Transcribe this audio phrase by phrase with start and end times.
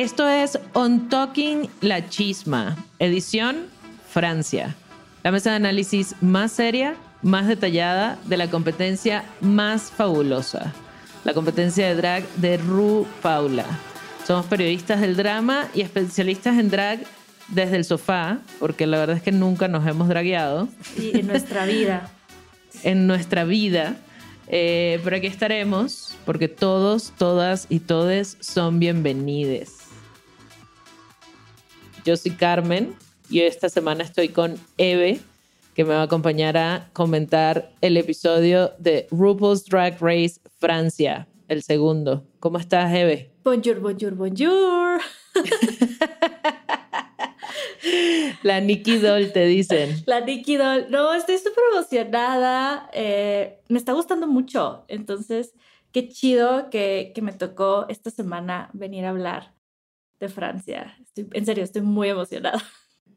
[0.00, 3.66] Esto es On Talking La Chisma, edición
[4.08, 4.74] Francia.
[5.22, 10.72] La mesa de análisis más seria, más detallada de la competencia más fabulosa.
[11.22, 13.66] La competencia de drag de Ru Paula.
[14.26, 17.00] Somos periodistas del drama y especialistas en drag
[17.48, 21.66] desde el sofá, porque la verdad es que nunca nos hemos dragueado Sí, en nuestra
[21.66, 22.10] vida.
[22.84, 23.96] en nuestra vida.
[24.46, 29.79] Eh, pero aquí estaremos porque todos, todas y todes son bienvenidos.
[32.04, 32.94] Yo soy Carmen
[33.28, 35.20] y esta semana estoy con Eve,
[35.74, 41.62] que me va a acompañar a comentar el episodio de RuPaul's Drag Race Francia, el
[41.62, 42.24] segundo.
[42.40, 43.30] ¿Cómo estás, Eve?
[43.44, 45.00] Bonjour, bonjour, bonjour.
[48.42, 50.02] La Nikki Doll te dicen.
[50.06, 50.86] La Nikki Doll.
[50.90, 52.88] No, estoy súper emocionada.
[52.92, 54.84] eh, me está gustando mucho.
[54.88, 55.54] Entonces,
[55.92, 59.54] qué chido que, que me tocó esta semana venir a hablar
[60.20, 60.96] de Francia.
[61.02, 62.62] Estoy, en serio, estoy muy emocionada.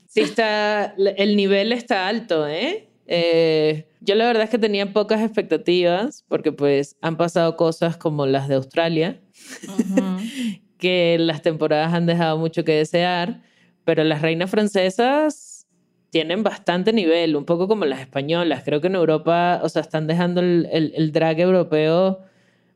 [0.07, 2.89] Sí, está, el nivel está alto, ¿eh?
[3.07, 8.25] Eh, Yo la verdad es que tenía pocas expectativas porque pues han pasado cosas como
[8.25, 9.19] las de Australia,
[10.77, 13.41] que las temporadas han dejado mucho que desear,
[13.83, 15.67] pero las reinas francesas
[16.11, 18.63] tienen bastante nivel, un poco como las españolas.
[18.63, 22.19] Creo que en Europa, o sea, están dejando el, el- el drag europeo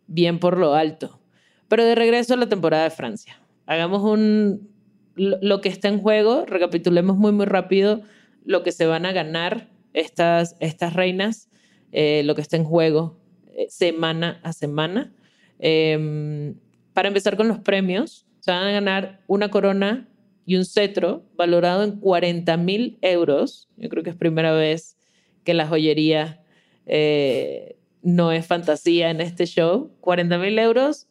[0.08, 1.20] bien por lo alto.
[1.68, 3.40] Pero de regreso a la temporada de Francia.
[3.68, 4.76] Hagamos un...
[5.16, 8.02] Lo, que está en juego, recapitulemos muy, muy rápido
[8.46, 11.50] lo que se van a ganar estas, estas reinas,
[11.92, 13.20] eh, lo que está en juego
[13.56, 15.12] eh, semana a semana.
[15.58, 16.56] Em,
[16.94, 20.08] para empezar con los premios, se van a ganar una corona
[20.46, 23.70] y un cetro valorado en 40 mil euros.
[23.76, 24.98] Yo creo que es primera vez
[25.44, 26.42] que la joyería
[26.86, 29.92] eh, no es fantasía en este show.
[30.00, 31.08] 40 mil euros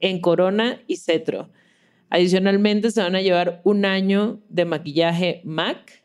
[0.00, 1.50] en corona y cetro.
[2.08, 6.04] Adicionalmente se van a llevar un año de maquillaje MAC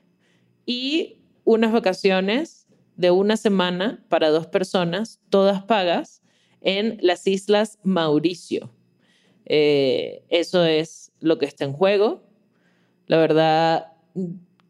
[0.66, 6.22] y unas vacaciones de una semana para dos personas, todas pagas,
[6.62, 8.72] en las Islas Mauricio.
[9.46, 12.24] Eh, eso es lo que está en juego.
[13.08, 13.94] La verdad,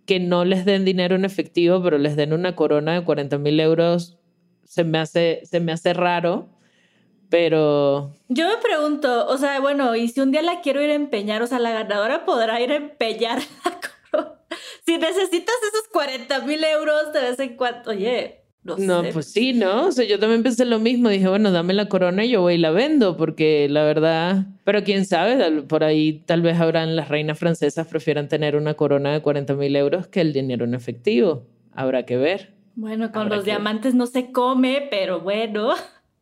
[0.05, 3.59] que no les den dinero en efectivo, pero les den una corona de 40 mil
[3.59, 4.17] euros,
[4.63, 6.49] se me, hace, se me hace raro,
[7.31, 10.93] pero Yo me pregunto, o sea, bueno, y si un día la quiero ir a
[10.93, 13.79] empeñar, o sea, la ganadora podrá ir a empeñar la
[14.11, 14.35] corona.
[14.85, 19.09] Si necesitas esos 40 mil euros de vez en cuando, oye, no, No, sé.
[19.13, 19.87] pues sí, ¿no?
[19.87, 21.09] O sea, yo también pensé lo mismo.
[21.09, 24.45] Dije, bueno, dame la corona y yo voy y la vendo, porque la verdad.
[24.65, 29.13] Pero quién sabe, por ahí tal vez habrán las reinas francesas prefieran tener una corona
[29.13, 31.47] de 40 mil euros que el dinero en efectivo.
[31.73, 32.53] Habrá que ver.
[32.75, 35.73] Bueno, con Habrá los que- diamantes no se come, pero bueno.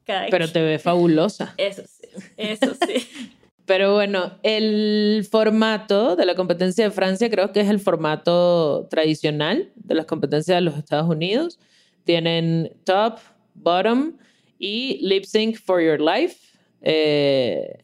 [0.10, 0.54] Cada Pero quien.
[0.54, 1.54] te ve fabulosa.
[1.58, 2.08] Eso sí,
[2.38, 3.08] eso sí.
[3.66, 9.72] Pero bueno, el formato de la competencia de Francia creo que es el formato tradicional
[9.76, 11.60] de las competencias de los Estados Unidos.
[12.04, 13.20] Tienen top,
[13.54, 14.18] bottom
[14.58, 16.38] y lip sync for your life.
[16.82, 17.84] Eh,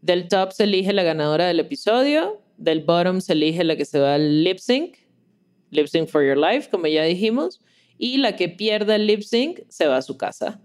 [0.00, 3.98] del top se elige la ganadora del episodio, del bottom se elige la que se
[3.98, 4.96] va al lip sync,
[5.70, 7.60] lip sync for your life, como ya dijimos,
[7.98, 10.60] y la que pierda el lip sync se va a su casa.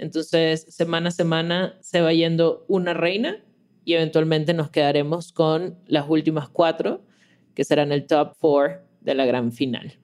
[0.00, 3.44] Entonces, semana a semana se va yendo una reina
[3.84, 7.04] y eventualmente nos quedaremos con las últimas cuatro,
[7.54, 9.98] que serán el top four de la gran final.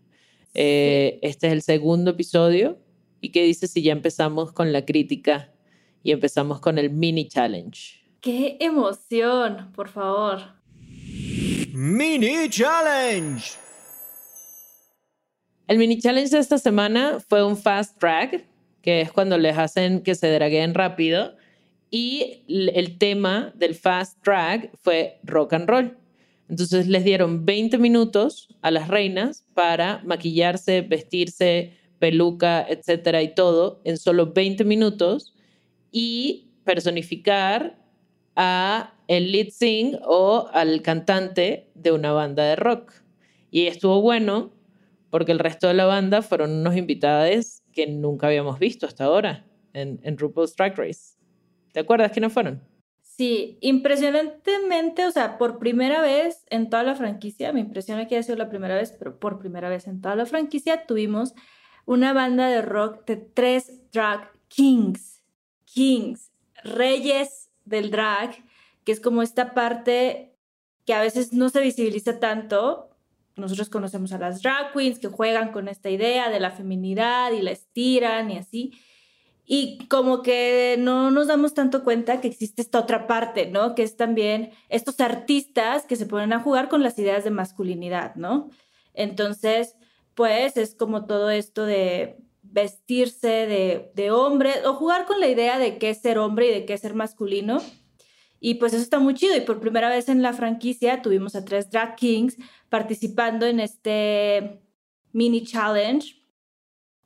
[0.52, 2.78] Eh, este es el segundo episodio.
[3.22, 5.54] ¿Y qué dices si ya empezamos con la crítica
[6.02, 8.04] y empezamos con el mini challenge?
[8.20, 9.72] ¡Qué emoción!
[9.74, 10.42] Por favor.
[11.72, 13.42] Mini Challenge.
[15.66, 18.44] El mini challenge de esta semana fue un fast drag,
[18.86, 21.34] que es cuando les hacen que se dragueen rápido.
[21.90, 25.98] Y el tema del fast drag fue rock and roll.
[26.48, 33.80] Entonces les dieron 20 minutos a las reinas para maquillarse, vestirse, peluca, etcétera y todo
[33.82, 35.34] en solo 20 minutos
[35.90, 37.82] y personificar
[38.36, 42.92] a el lead sing o al cantante de una banda de rock.
[43.50, 44.52] Y estuvo bueno
[45.10, 49.46] porque el resto de la banda fueron unos invitados que nunca habíamos visto hasta ahora
[49.74, 51.18] en, en RuPaul's Drag Race.
[51.72, 52.62] ¿Te acuerdas quiénes fueron?
[53.02, 58.22] Sí, impresionantemente, o sea, por primera vez en toda la franquicia, me impresiona que haya
[58.22, 61.34] sido la primera vez, pero por primera vez en toda la franquicia tuvimos
[61.84, 65.22] una banda de rock de tres drag kings,
[65.66, 66.32] kings,
[66.64, 68.42] reyes del drag,
[68.84, 70.34] que es como esta parte
[70.86, 72.95] que a veces no se visibiliza tanto.
[73.36, 77.42] Nosotros conocemos a las drag queens que juegan con esta idea de la feminidad y
[77.42, 78.72] la estiran y así.
[79.44, 83.74] Y como que no nos damos tanto cuenta que existe esta otra parte, ¿no?
[83.74, 88.16] Que es también estos artistas que se ponen a jugar con las ideas de masculinidad,
[88.16, 88.50] ¿no?
[88.92, 89.76] Entonces,
[90.14, 95.78] pues es como todo esto de vestirse de, hombre o jugar con la idea de
[95.78, 97.60] qué es ser hombre y de qué es ser masculino.
[98.40, 99.36] Y pues eso está muy chido.
[99.36, 102.36] Y por primera vez en la franquicia tuvimos a tres drag kings
[102.68, 104.60] participando en este
[105.12, 106.22] mini challenge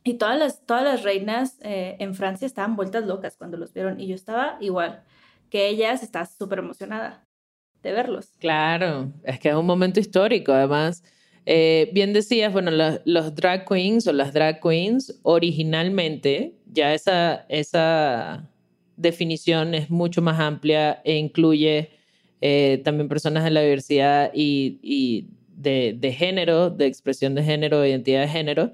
[0.02, 4.00] y todas las, todas las reinas eh, en Francia estaban vueltas locas cuando los vieron
[4.00, 5.04] y yo estaba igual
[5.50, 7.26] que ellas, estaba súper emocionada
[7.82, 8.32] de verlos.
[8.38, 11.02] Claro, es que es un momento histórico, además.
[11.46, 12.70] Eh, bien decías, bueno,
[13.04, 18.49] los drag queens o las drag queens originalmente, ya esa, esa
[19.00, 21.90] definición es mucho más amplia e incluye
[22.40, 25.26] eh, también personas de la diversidad y,
[25.56, 28.72] de, género, de expresión de género, de identidad de género,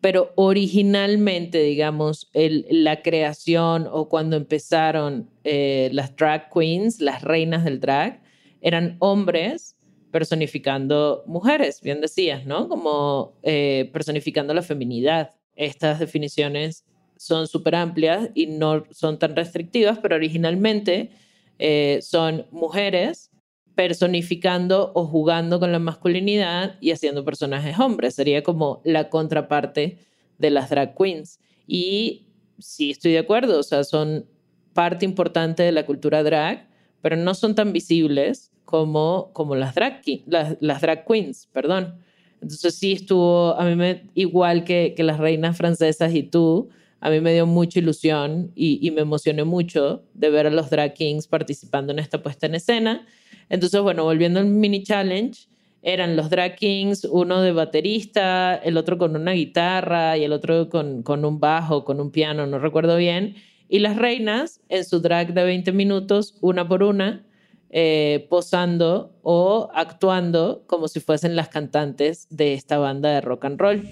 [0.00, 7.80] pero originalmente, digamos, la creación o cuando empezaron eh, las drag queens, las reinas del
[7.80, 8.22] drag,
[8.60, 9.76] eran hombres
[10.10, 12.68] personificando mujeres, bien decías, ¿no?
[12.68, 15.30] Como eh, personificando la feminidad.
[15.54, 16.84] Estas definiciones
[17.16, 21.10] son súper amplias y no son tan restrictivas, pero originalmente
[21.58, 23.30] eh, son mujeres
[23.74, 28.14] personificando o jugando con la masculinidad y haciendo personajes hombres.
[28.14, 29.98] Sería como la contraparte
[30.38, 31.40] de las drag queens.
[31.66, 32.26] Y
[32.58, 34.26] sí estoy de acuerdo, o sea, son
[34.72, 36.68] parte importante de la cultura drag,
[37.02, 41.98] pero no son tan visibles como, como las, drag, las, las drag queens, perdón.
[42.40, 46.68] Entonces sí estuvo, a mí me, igual que, que las reinas francesas y tú,
[47.00, 50.94] a mí me dio mucha ilusión y, me emocioné mucho de ver a los drag
[50.94, 53.06] kings participando en esta puesta en escena.
[53.48, 55.48] Entonces, bueno, volviendo al mini challenge,
[55.82, 60.68] eran los drag kings, uno de baterista, el otro con una guitarra y el otro
[60.68, 63.36] con, con un bajo, con un piano, no recuerdo bien.
[63.68, 67.26] Y las reinas en su drag de 20 minutos, una por una,
[67.70, 73.60] eh, posando o actuando como si fuesen las cantantes de esta banda de rock and
[73.60, 73.82] roll.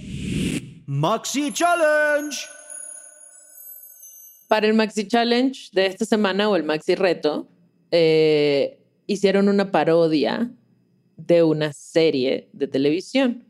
[0.87, 2.53] Maxi Challenge.
[4.54, 7.49] Para el Maxi Challenge de esta semana o el Maxi Reto,
[7.90, 10.49] eh, hicieron una parodia
[11.16, 13.42] de una serie de televisión.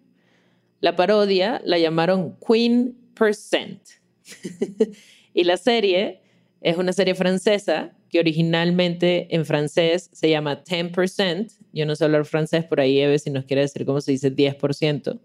[0.81, 3.83] La parodia la llamaron Queen Percent.
[5.35, 6.23] y la serie
[6.63, 11.53] es una serie francesa que originalmente en francés se llama 10%.
[11.75, 14.35] Yo no sé hablar francés, por ahí Eve si nos quiere decir cómo se dice
[14.35, 15.21] 10%.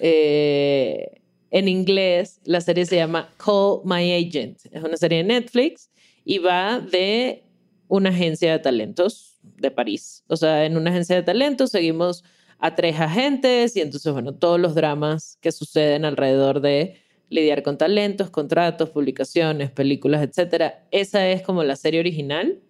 [0.00, 1.21] Eh,
[1.52, 4.58] en inglés la serie se llama Call My Agent.
[4.72, 5.90] Es una serie de Netflix
[6.24, 7.44] y va de
[7.88, 10.24] una agencia de talentos de París.
[10.28, 12.24] O sea, en una agencia de talentos seguimos
[12.58, 16.96] a tres agentes y entonces, bueno, todos los dramas que suceden alrededor de
[17.28, 20.72] lidiar con talentos, contratos, publicaciones, películas, etc.
[20.90, 22.60] Esa es como la serie original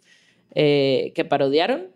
[0.55, 1.89] eh, que parodiaron.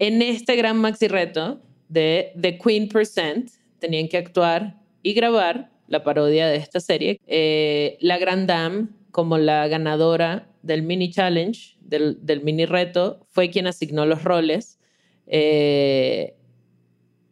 [0.00, 6.02] En este gran maxi reto de The Queen Percent tenían que actuar y grabar la
[6.02, 7.20] parodia de esta serie.
[7.26, 13.66] Eh, la Grand Dame, como la ganadora del mini challenge, del, mini reto, fue quien
[13.66, 14.78] asignó los roles.
[15.26, 16.34] Eh,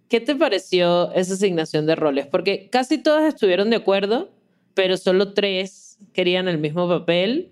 [0.08, 2.26] ¿Qué te pareció esa asignación de roles?
[2.26, 4.30] Porque casi todas estuvieron de acuerdo,
[4.74, 7.50] pero solo tres querían el mismo papel.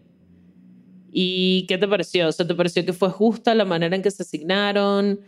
[1.10, 2.28] ¿Y qué te pareció?
[2.28, 5.20] O sea, ¿te pareció que fue justa la manera en que se asignaron?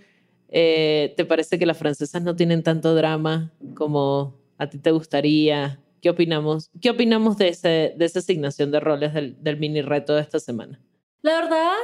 [0.48, 5.80] Eh, ¿Te parece que las francesas no tienen tanto drama como a ti te gustaría?
[6.00, 6.70] ¿Qué opinamos?
[6.80, 10.40] ¿Qué opinamos de, ese, de esa asignación de roles del, del mini reto de esta
[10.40, 10.80] semana?
[11.22, 11.76] La verdad,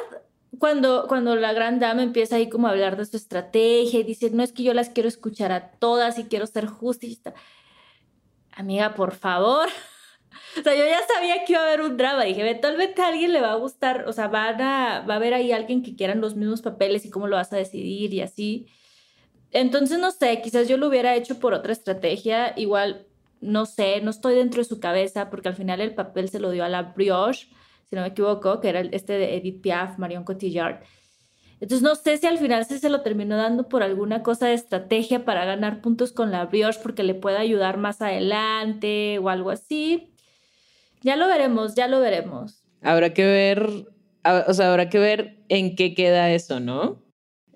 [0.59, 4.31] cuando, cuando la gran dama empieza ahí como a hablar de su estrategia y dice,
[4.31, 7.07] no es que yo las quiero escuchar a todas y quiero ser justa.
[8.53, 9.69] Amiga, por favor.
[10.59, 12.25] O sea, yo ya sabía que iba a haber un drama.
[12.25, 15.35] Dije, vez a alguien le va a gustar, o sea, van a, va a haber
[15.35, 18.67] ahí alguien que quieran los mismos papeles y cómo lo vas a decidir y así.
[19.53, 22.53] Entonces, no sé, quizás yo lo hubiera hecho por otra estrategia.
[22.57, 23.07] Igual,
[23.41, 26.51] no sé, no estoy dentro de su cabeza porque al final el papel se lo
[26.51, 27.49] dio a la brioche
[27.89, 30.83] si no me equivoco, que era este de Edith Piaf, Marion Cotillard.
[31.61, 34.55] Entonces no sé si al final se, se lo terminó dando por alguna cosa de
[34.55, 39.51] estrategia para ganar puntos con la brioche porque le pueda ayudar más adelante o algo
[39.51, 40.13] así.
[41.01, 42.63] Ya lo veremos, ya lo veremos.
[42.83, 43.69] Habrá que ver,
[44.47, 47.03] o sea, habrá que ver en qué queda eso, ¿no?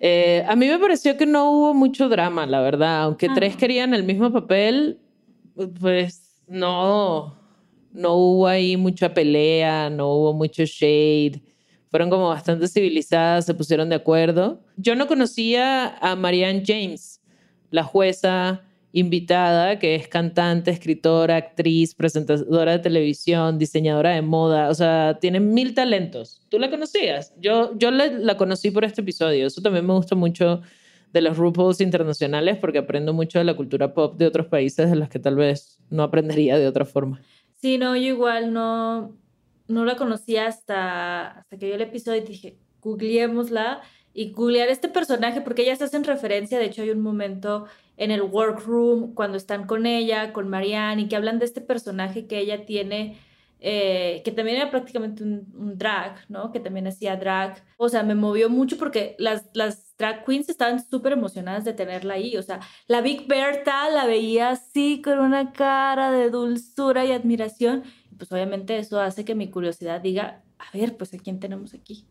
[0.04, 3.02] Eh, a mí me pareció que no hubo mucho drama, la verdad.
[3.02, 4.98] Aunque tres querían el mismo papel,
[5.80, 7.38] pues no,
[7.92, 11.40] no hubo ahí mucha pelea, no hubo mucho shade.
[11.88, 14.60] Fueron como bastante civilizadas, se pusieron de acuerdo.
[14.76, 17.22] Yo no conocía a Marianne James,
[17.70, 24.74] la jueza invitada, que es cantante, escritora, actriz, presentadora de televisión, diseñadora de moda, o
[24.74, 26.42] sea, tiene mil talentos.
[26.50, 27.34] ¿Tú la conocías?
[27.40, 30.60] Yo, yo la, conocí por este episodio, eso también me gusta mucho
[31.12, 34.96] de los RuPaul's internacionales porque aprendo mucho de la cultura pop de otros países de
[34.96, 37.20] las que tal vez no aprendería de otra forma.
[37.60, 39.16] Sí, no, yo igual no,
[39.68, 43.80] no la conocía hasta, hasta que vi el episodio y dije, googleémosla
[44.14, 48.22] y googlear este personaje porque ellas hacen referencia, de hecho hay un momento en el
[48.22, 52.64] workroom cuando están con ella, con Marianne y que hablan de este personaje que ella
[52.64, 53.18] tiene,
[53.60, 56.50] eh, que también era prácticamente un, drag, ¿no?
[56.50, 57.62] Que también hacía drag.
[57.76, 62.14] O sea, me movió mucho porque las, las drag queens estaban súper emocionadas de tenerla
[62.14, 62.36] ahí.
[62.36, 67.84] O sea, la Big Berta la veía así con una cara de dulzura y admiración.
[68.18, 72.06] Pues obviamente eso hace que mi curiosidad diga, a ver, pues a quién tenemos aquí.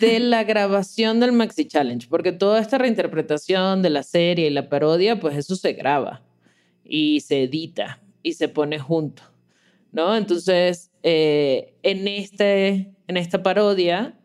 [0.00, 4.68] De la grabación del Maxi Challenge, porque toda esta reinterpretación de la serie y la
[4.68, 6.22] parodia, pues eso se graba
[6.84, 9.22] y se edita y se pone junto,
[9.92, 10.14] ¿no?
[10.14, 14.18] Entonces, eh, en, este, en esta parodia,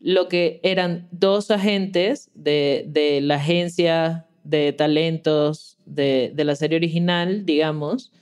[0.00, 6.76] lo que eran dos agentes de, de la agencia de talentos de, de, la serie
[6.76, 8.12] original, digamos,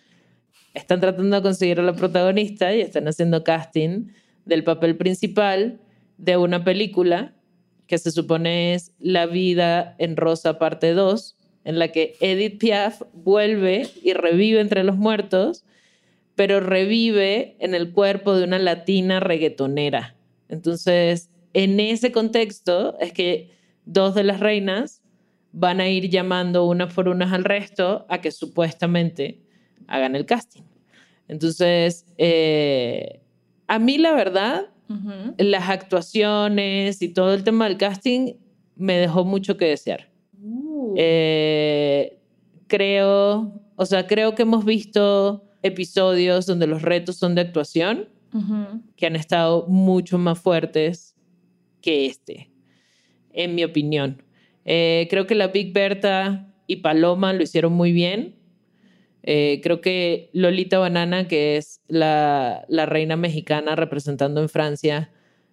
[0.73, 4.09] están tratando de conseguir a la protagonista y están haciendo casting
[4.45, 5.81] del papel principal
[6.25, 7.35] de una película
[7.87, 13.03] que se supone es La vida en rosa parte 2, en la que Edith Piaf
[13.13, 15.65] vuelve y revive entre los muertos,
[16.35, 20.17] pero revive en el cuerpo de una latina reggaetonera.
[20.49, 23.51] Entonces, en ese contexto es que
[23.85, 25.03] dos de las reinas
[25.53, 29.41] van a ir llamando unas por unas al resto a que supuestamente
[29.87, 30.63] hagan el casting.
[31.29, 33.21] Entonces, eh,
[33.69, 34.74] a mí la verdad,
[35.39, 38.35] las actuaciones y todo el tema del casting
[38.77, 40.11] me dejó mucho que desear.
[40.43, 40.95] Uh.
[40.97, 42.19] Eh,
[42.67, 48.09] creo, o sea, creo que hemos visto episodios donde los retos son de actuación
[48.97, 51.15] que han estado mucho más fuertes
[51.81, 52.51] que este,
[53.33, 54.25] en mi opinión.
[54.65, 58.35] Eh, creo que la Big Berta y Paloma lo hicieron muy bien.
[59.25, 65.11] Eh, creo que Lolita Banana, que es la, la reina mexicana representando en Francia,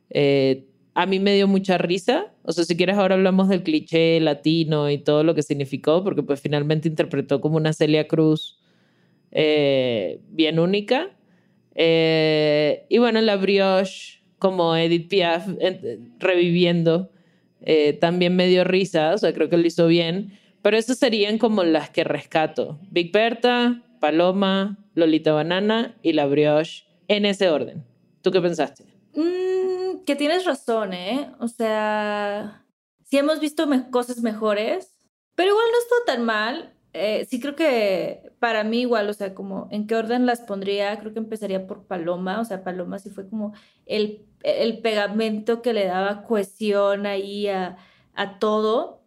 [0.09, 2.33] eh, a mí me dio mucha risa.
[2.43, 6.21] O sea, si quieres ahora hablamos del cliché latino y todo lo que significó, porque
[6.23, 8.59] pues finalmente interpretó como una Celia Cruz
[9.31, 11.15] bien única.
[11.75, 15.47] y bueno, la brioche como Edith Piaf
[16.17, 17.11] reviviendo,
[17.61, 21.37] eh, también me dio risa, o sea, creo que lo hizo bien, pero esas serían
[21.37, 22.79] como las que rescato.
[22.91, 27.85] Big Berta, Paloma, Lolita Banana y La Brioche, en ese orden.
[28.21, 28.85] ¿Tú qué pensaste?
[29.15, 31.31] Mm, que tienes razón, ¿eh?
[31.39, 32.65] O sea,
[33.03, 34.95] sí hemos visto cosas mejores,
[35.35, 36.73] pero igual no estuvo tan mal.
[36.93, 40.99] Eh, sí creo que para mí igual, o sea, como en qué orden las pondría,
[40.99, 43.53] creo que empezaría por Paloma, o sea, Paloma sí fue como
[43.85, 47.77] el, el pegamento que le daba cohesión ahí a,
[48.13, 49.00] a todo.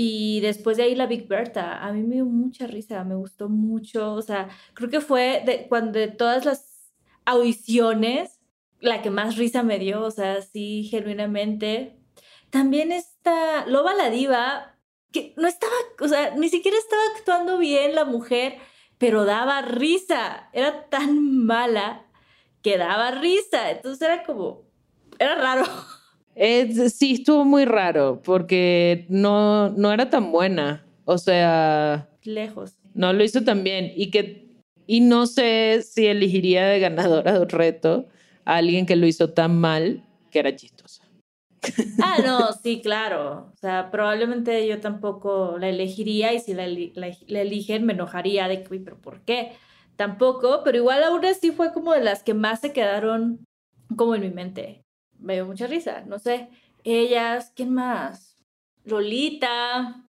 [0.00, 3.48] Y después de ahí la Big Bertha, a mí me dio mucha risa, me gustó
[3.48, 6.92] mucho, o sea, creo que fue de, cuando de todas las
[7.24, 8.38] audiciones,
[8.78, 11.98] la que más risa me dio, o sea, sí, genuinamente.
[12.50, 14.78] También está Loba la Diva,
[15.10, 18.58] que no estaba, o sea, ni siquiera estaba actuando bien la mujer,
[18.98, 22.06] pero daba risa, era tan mala
[22.62, 24.62] que daba risa, entonces era como,
[25.18, 25.64] era raro.
[26.38, 30.84] sí, estuvo muy raro porque no, no era tan buena.
[31.04, 32.08] O sea.
[32.22, 32.74] Lejos.
[32.94, 33.92] No lo hizo tan bien.
[33.96, 34.46] Y que.
[34.86, 38.06] Y no sé si elegiría de ganadora de un reto
[38.44, 41.04] a alguien que lo hizo tan mal que era chistosa.
[42.02, 43.50] Ah, no, sí, claro.
[43.52, 48.62] O sea, probablemente yo tampoco la elegiría y si la, la eligen me enojaría de
[48.62, 49.52] que, pero ¿por qué?
[49.96, 53.44] Tampoco, pero igual aún así fue como de las que más se quedaron
[53.96, 54.84] como en mi mente
[55.18, 56.48] me dio mucha risa, no sé.
[56.84, 58.36] Ellas, ¿quién más?
[58.84, 60.06] Lolita.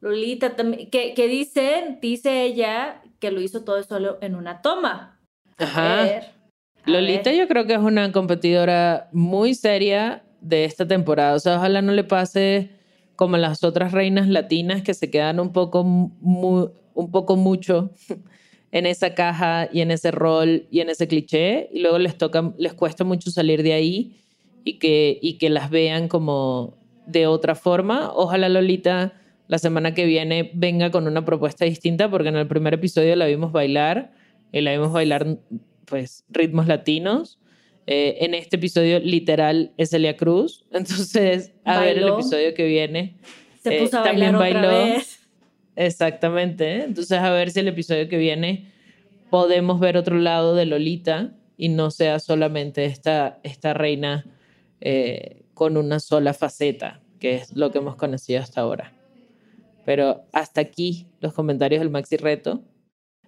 [0.00, 5.20] Lolita también, que, que dice, dice ella que lo hizo todo solo en una toma.
[5.56, 6.22] Ajá.
[6.86, 11.34] Lolita yo creo que es una competidora muy seria de esta temporada.
[11.34, 12.70] O sea, ojalá no le pase
[13.16, 17.90] como las otras reinas latinas que se quedan un poco, un poco mucho
[18.70, 22.54] en esa caja y en ese rol y en ese cliché y luego les toca,
[22.58, 24.16] les cuesta mucho salir de ahí
[24.68, 28.10] y que, y que las vean como de otra forma.
[28.12, 29.14] Ojalá Lolita
[29.46, 33.26] la semana que viene venga con una propuesta distinta, porque en el primer episodio la
[33.26, 34.12] vimos bailar,
[34.52, 35.38] y la vimos bailar
[35.86, 37.38] pues ritmos latinos.
[37.86, 43.16] Eh, en este episodio literal es Elia Cruz, entonces a ver el episodio que viene.
[43.62, 44.68] Se puso a eh, también bailó.
[44.68, 45.26] vez.
[45.76, 48.66] Exactamente, entonces a ver si el episodio que viene
[49.30, 54.26] podemos ver otro lado de Lolita y no sea solamente esta, esta reina
[54.80, 58.92] eh, con una sola faceta, que es lo que hemos conocido hasta ahora.
[59.84, 62.62] Pero hasta aquí los comentarios del Maxi Reto.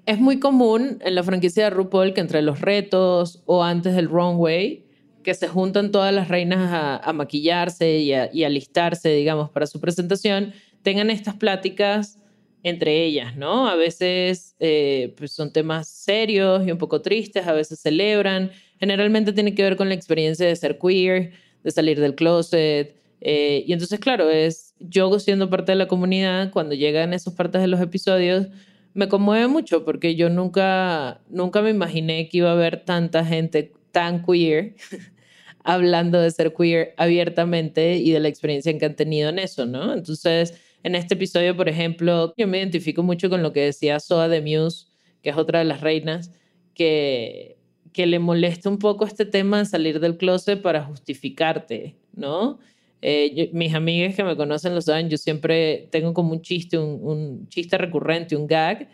[0.06, 4.08] Es muy común en la franquicia de RuPaul que entre los retos o antes del
[4.08, 4.84] runway,
[5.22, 6.70] que se juntan todas las reinas
[7.04, 12.20] a, maquillarse y a, y alistarse, digamos, para su presentación, tengan estas pláticas
[12.62, 13.68] entre ellas, ¿no?
[13.68, 18.50] A veces eh, pues son temas serios y un poco tristes, a veces celebran.
[18.80, 22.96] Generalmente tiene que ver con la experiencia de ser queer, de salir del closet.
[23.20, 27.60] Eh, y entonces, claro, es yo siendo parte de la comunidad, cuando llegan esas partes
[27.60, 28.48] de los episodios,
[28.94, 33.72] me conmueve mucho porque yo nunca, nunca me imaginé que iba a haber tanta gente
[33.92, 34.74] tan queer
[35.64, 39.92] hablando de ser queer abiertamente y de la experiencia que han tenido en eso, ¿no?
[39.92, 44.28] Entonces, en este episodio, por ejemplo, yo me identifico mucho con lo que decía Soa
[44.28, 44.86] de Muse,
[45.22, 46.32] que es otra de las reinas,
[46.74, 47.58] que
[47.92, 52.58] que le molesta un poco este tema de salir del closet para justificarte, ¿no?
[53.02, 57.48] Eh, mis amigas que me conocen lo saben, yo siempre tengo como un chiste, un,
[57.48, 58.88] chiste recurrente, un gag,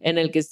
[0.00, 0.42] en el que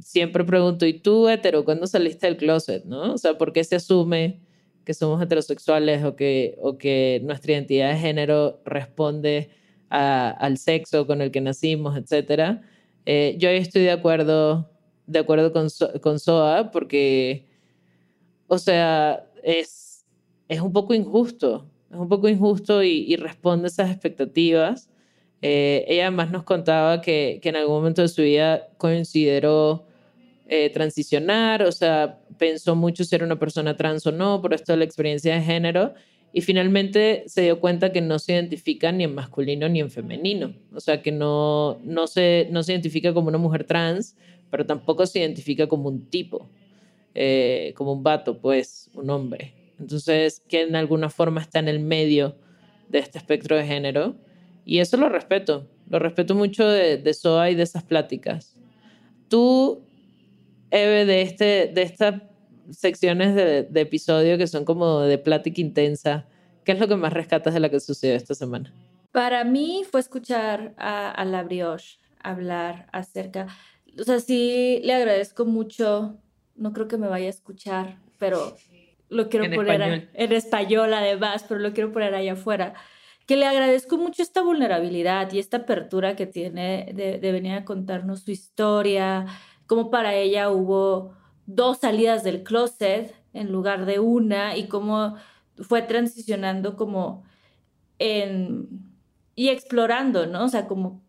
[0.00, 2.84] siempre pregunto, ¿y tú, hetero, cuándo saliste del closet?
[2.84, 3.12] ¿no?
[3.14, 4.40] O sea, ¿por qué se asume
[4.84, 9.50] que somos heterosexuales o que, o que nuestra identidad de género responde
[9.90, 12.62] al sexo con el que nacimos, etcétera?
[13.04, 14.69] Eh, yo estoy de acuerdo
[15.10, 15.68] de acuerdo con,
[16.00, 17.46] con Soa, porque,
[18.46, 20.06] o sea, es,
[20.48, 24.88] es un poco injusto, es un poco injusto y, responde a esas expectativas.
[25.42, 29.86] Eh, ella además nos contaba que, que, en algún momento de su vida consideró
[30.46, 34.72] eh, transicionar, o sea, pensó mucho si era una persona trans o no, por esto
[34.72, 35.94] de la experiencia de género,
[36.32, 40.54] y finalmente se dio cuenta que no se identifica ni en masculino ni en femenino,
[40.74, 44.16] o sea, que no, no, se, no se identifica como una mujer trans,
[44.50, 46.50] pero tampoco se identifica como un tipo,
[47.14, 49.54] eh, como un vato, pues, un hombre.
[49.78, 52.36] Entonces, que en alguna forma está en el medio
[52.88, 54.16] de este espectro de género.
[54.64, 58.56] Y eso lo respeto, lo respeto mucho de, de SOA y de esas pláticas.
[59.28, 59.82] Tú,
[60.70, 62.22] Eve, de, este, de estas
[62.70, 66.26] secciones de, de episodio que son como de plática intensa,
[66.64, 68.72] ¿qué es lo que más rescatas de la que sucedió esta semana?
[69.12, 73.48] Para mí fue escuchar a, a la brioche hablar acerca
[73.98, 76.18] o sea, sí le agradezco mucho,
[76.56, 78.56] no creo que me vaya a escuchar, pero
[79.08, 82.74] lo quiero poner en español además, pero lo quiero poner allá afuera,
[83.26, 87.64] que le agradezco mucho esta vulnerabilidad y esta apertura que tiene de, de venir a
[87.64, 89.26] contarnos su historia,
[89.66, 91.14] cómo para ella hubo
[91.46, 95.16] dos salidas del closet en lugar de una y cómo
[95.56, 97.24] fue transicionando como
[97.98, 98.90] en
[99.40, 100.44] y explorando, ¿no?
[100.44, 101.02] O sea, como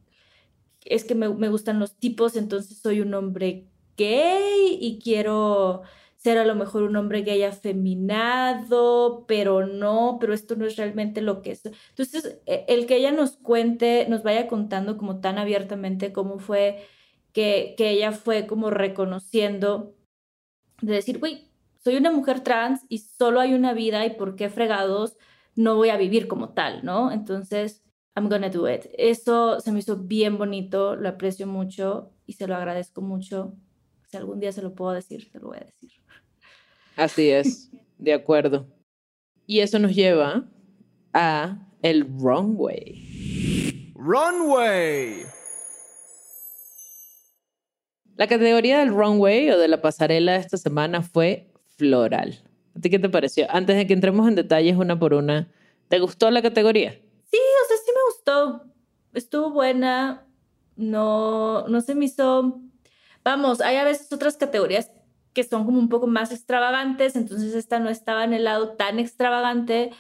[0.86, 3.68] es que me, gustan los tipos, entonces soy un hombre
[3.98, 5.84] gay y quiero
[6.18, 11.22] ser a lo mejor un hombre gay afeminado, pero no, pero esto no es realmente
[11.22, 11.66] lo que es.
[11.90, 16.86] Entonces, e, el que ella nos cuente, nos vaya contando como tan abiertamente cómo fue
[17.34, 19.96] que, que ella fue como reconociendo,
[20.82, 21.52] de decir, güey,
[21.84, 25.18] soy una mujer trans y solo hay una vida y por qué fregados
[25.56, 27.12] no voy a vivir como tal, ¿no?
[27.12, 27.84] Entonces,
[28.16, 28.88] I'm gonna do it.
[28.98, 33.54] Eso se me hizo bien bonito, lo aprecio mucho y se lo agradezco mucho.
[34.10, 35.92] Si algún día se lo puedo decir, se lo voy a decir.
[36.98, 38.68] Así es, de acuerdo.
[39.48, 40.46] Y eso nos lleva
[41.14, 43.94] a el runway.
[43.96, 45.26] Runway.
[48.16, 52.44] La categoría del runway o de la pasarela de esta semana fue floral.
[52.76, 53.48] ¿A ti qué te pareció?
[53.50, 55.52] Antes de que entremos en detalles una por una,
[55.88, 56.92] ¿te gustó la categoría?
[56.92, 58.66] Sí, o sea, sí me gustó.
[59.14, 60.26] Estuvo buena.
[60.76, 62.62] No, no se me hizo.
[63.24, 64.92] Vamos, hay a veces otras categorías
[65.34, 69.00] que son como un poco más extravagantes, entonces esta no estaba en el lado tan
[69.00, 69.92] extravagante,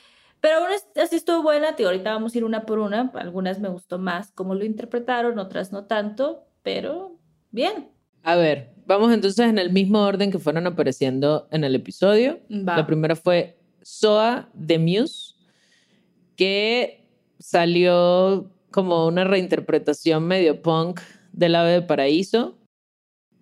[0.41, 0.67] pero aún
[1.01, 1.75] así estuvo buena.
[1.75, 3.11] Tío, ahorita vamos a ir una por una.
[3.13, 7.17] Algunas me gustó más cómo lo interpretaron, otras no tanto, pero
[7.51, 7.89] bien.
[8.23, 12.39] A ver, vamos entonces en el mismo orden que fueron apareciendo en el episodio.
[12.49, 12.77] Va.
[12.77, 15.35] La primera fue Soa de Muse,
[16.35, 17.00] que
[17.41, 21.01] salió como una reinterpretación medio punk
[21.33, 22.57] del Ave de Paraíso.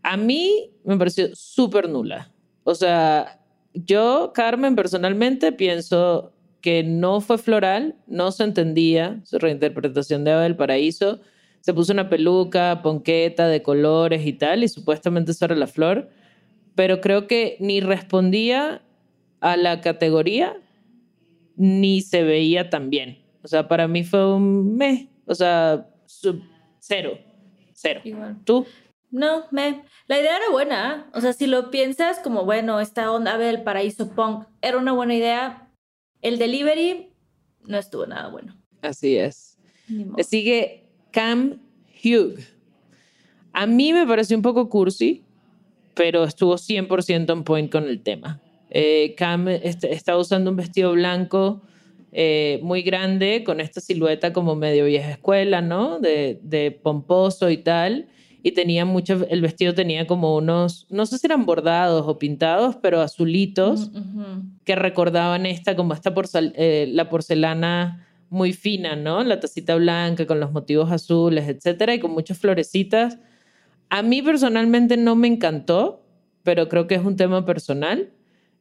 [0.01, 2.31] A mí me pareció súper nula.
[2.63, 3.39] O sea,
[3.73, 10.43] yo, Carmen, personalmente pienso que no fue floral, no se entendía su reinterpretación de Ave
[10.43, 11.19] del Paraíso.
[11.61, 16.09] Se puso una peluca, ponqueta de colores y tal, y supuestamente eso era la flor,
[16.75, 18.81] pero creo que ni respondía
[19.41, 20.57] a la categoría
[21.55, 23.18] ni se veía tan bien.
[23.43, 26.41] O sea, para mí fue un me, o sea, sub-
[26.79, 27.17] cero,
[27.73, 28.01] cero.
[28.03, 28.37] Igual.
[28.43, 28.65] ¿Tú?
[29.11, 29.83] No, me.
[30.07, 31.07] La idea era buena.
[31.07, 31.11] ¿eh?
[31.17, 35.15] O sea, si lo piensas como, bueno, esta onda del paraíso punk era una buena
[35.15, 35.71] idea.
[36.21, 37.09] El delivery
[37.65, 38.55] no estuvo nada bueno.
[38.81, 39.57] Así es.
[39.87, 41.59] Le sigue Cam
[42.03, 42.37] Hugh.
[43.53, 45.23] A mí me pareció un poco cursi,
[45.95, 48.39] pero estuvo 100% on point con el tema.
[48.69, 51.61] Eh, Cam estaba usando un vestido blanco
[52.11, 55.99] eh, muy grande, con esta silueta como medio vieja escuela, ¿no?
[55.99, 58.07] De, de pomposo y tal.
[58.41, 62.77] Y tenía mucho, el vestido tenía como unos, no sé si eran bordados o pintados,
[62.81, 63.91] pero azulitos
[64.63, 69.23] que recordaban esta, como esta porcel- eh, la porcelana muy fina, ¿no?
[69.23, 73.17] La tacita blanca con los motivos azules, etcétera, y con muchas florecitas.
[73.89, 76.05] A mí personalmente no me encantó,
[76.43, 78.11] pero creo que es un tema personal.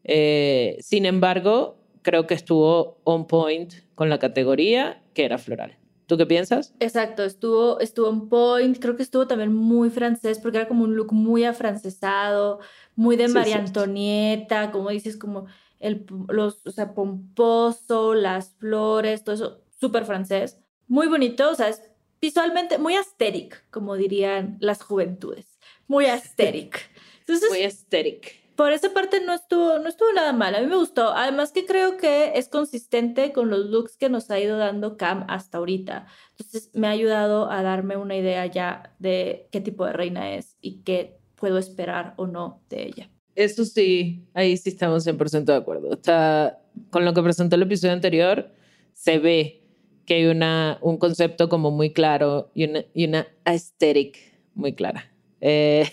[0.05, 1.78] Eh, sin embargo,
[2.09, 5.77] creo que estuvo on point con la categoría, que era floral.
[6.07, 6.73] ¿Tú qué piensas?
[6.81, 10.97] Exacto, estuvo, estuvo en point, creo que estuvo también muy francés, porque era como un
[10.97, 12.61] look muy afrancesado,
[12.97, 13.81] muy de Sí, María cierto.
[13.81, 15.49] Antonieta, como dices, como
[15.81, 21.69] el, los, o sea, pomposo, las flores, todo eso, súper francés, muy bonito, o sea,
[21.69, 21.83] es
[22.23, 26.07] visualmente muy aesthetic, como dirían las juventudes, muy.
[26.07, 28.48] Entonces, Muy aesthetic.
[28.59, 30.53] Por esa parte no estuvo, no estuvo nada mal.
[30.57, 31.13] A mí me gustó.
[31.15, 35.25] Además que creo que es consistente con los looks que nos ha ido dando Cam
[35.29, 36.09] hasta ahorita.
[36.33, 40.57] Entonces me ha ayudado a darme una idea ya de qué tipo de reina es
[40.61, 43.11] y qué puedo esperar o no de ella.
[43.37, 45.93] Eso sí, ahí sí estamos 100% de acuerdo.
[45.93, 48.51] Está, con lo que presentó el episodio anterior,
[48.93, 49.63] se ve
[50.05, 54.19] que hay una, un concepto como muy claro y una, y una aesthetic
[54.57, 55.13] muy clara.
[55.41, 55.89] Eh,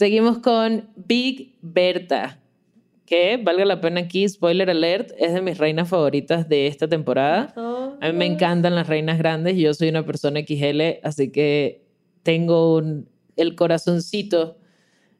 [0.00, 2.40] seguimos con Big Berta,
[3.04, 7.52] que, valga la pena aquí, spoiler alert, es de mis reinas favoritas de esta temporada.
[8.00, 9.58] A mí me encantan las reinas grandes.
[9.58, 11.84] Yo soy una persona XL, así que
[12.22, 14.56] tengo un- el corazoncito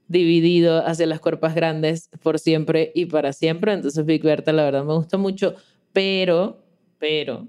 [0.08, 3.74] dividido hacia las cuerpas grandes por siempre y para siempre.
[3.74, 5.56] Entonces, Big Berta, la verdad, me gusta mucho.
[5.92, 6.64] Pero,
[6.98, 7.46] pero,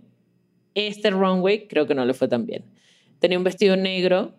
[0.76, 2.66] este runway creo que no le fue tan bien.
[3.20, 4.34] Tenía un vestido negro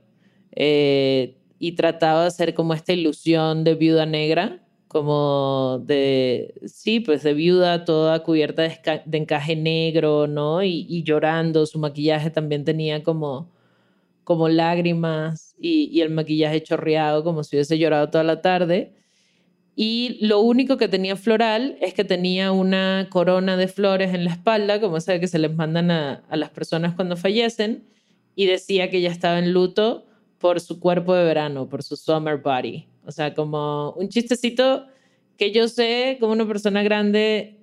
[0.54, 7.22] eh, y trataba de hacer como esta ilusión de viuda negra, como de, sí, pues
[7.22, 10.64] de viuda toda cubierta de, encaje negro, ¿no?
[10.64, 13.48] Y, llorando, su maquillaje también tenía como,
[14.24, 18.96] como lágrimas y, el maquillaje chorreado, como si hubiese llorado toda la tarde.
[19.76, 24.32] Y lo único que tenía floral es que tenía una corona de flores en la
[24.32, 27.84] espalda, como esa que se les mandan a, las personas cuando fallecen,
[28.34, 30.08] y decía que ella estaba en luto
[30.42, 32.84] por su cuerpo de verano, por su summer body.
[33.06, 34.86] O sea, como un chistecito
[35.38, 37.60] que yo sé como una persona grande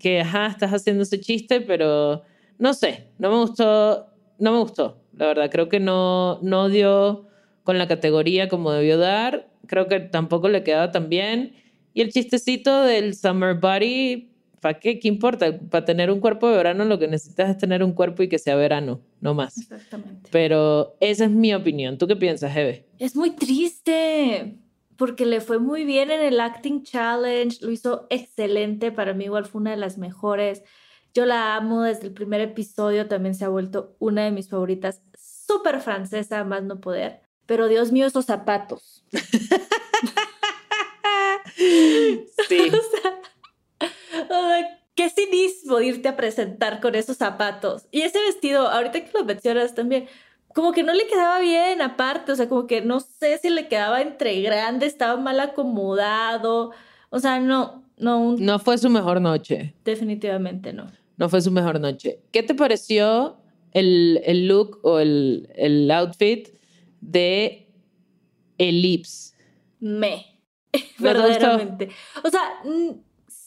[0.00, 2.22] que, ajá, estás haciendo ese chiste, pero
[2.58, 4.06] no sé, no me gustó,
[4.38, 5.50] no me gustó, la verdad.
[5.50, 7.26] Creo que no, no dio
[7.62, 9.50] con la categoría como debió dar.
[9.66, 11.56] Creo que tampoco le quedaba tan bien.
[11.92, 14.98] Y el chistecito del summer body, ¿para qué?
[14.98, 15.58] ¿Qué importa?
[15.70, 18.38] Para tener un cuerpo de verano lo que necesitas es tener un cuerpo y que
[18.38, 19.58] sea verano, no más.
[19.58, 20.28] Exactamente.
[20.30, 21.98] Pero esa es mi opinión.
[21.98, 22.86] ¿Tú qué piensas, Eve?
[22.98, 24.58] Es muy triste
[24.96, 29.46] porque le fue muy bien en el Acting Challenge, lo hizo excelente, para mí igual
[29.46, 30.62] fue una de las mejores.
[31.14, 35.02] Yo la amo desde el primer episodio, también se ha vuelto una de mis favoritas,
[35.16, 37.20] súper francesa, más no poder.
[37.46, 39.04] Pero Dios mío, esos zapatos.
[41.58, 42.58] Sí.
[42.68, 43.20] o sea,
[44.98, 47.86] qué cinismo irte a presentar con esos zapatos.
[47.92, 50.08] Y ese vestido, ahorita que lo mencionas también,
[50.48, 53.68] como que no le quedaba bien aparte, o sea, como que no sé si le
[53.68, 56.72] quedaba entre grande, estaba mal acomodado.
[57.10, 58.34] O sea, no, no.
[58.36, 59.72] No fue su mejor noche.
[59.84, 60.88] Definitivamente no.
[61.16, 62.18] No fue su mejor noche.
[62.32, 63.36] ¿Qué te pareció
[63.70, 66.48] el, el look o el, el outfit
[67.00, 67.68] de
[68.58, 69.36] Ellipse?
[69.78, 70.40] Me.
[70.98, 71.88] Verdaderamente.
[72.24, 72.40] O sea,